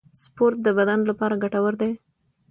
سپورت 0.23 0.57
د 0.63 0.67
بدن 0.77 0.99
لپاره 1.09 1.39
ګټور 1.43 1.73
دی 1.81 1.91